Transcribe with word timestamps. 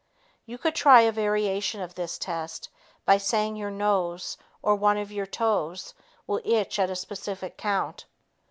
You 0.47 0.57
could 0.57 0.73
try 0.73 1.01
a 1.01 1.11
variation 1.11 1.79
of 1.79 1.93
this 1.93 2.17
test 2.17 2.69
by 3.05 3.17
saying 3.19 3.55
your 3.55 3.69
nose 3.69 4.35
or 4.63 4.73
one 4.75 4.97
of 4.97 5.11
your 5.11 5.27
toes 5.27 5.93
will 6.25 6.41
itch 6.43 6.79
at 6.79 6.89
a 6.89 6.95
specific 6.95 7.55
count. 7.55 8.05